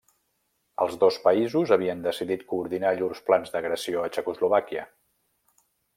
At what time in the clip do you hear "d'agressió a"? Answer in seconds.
3.57-4.11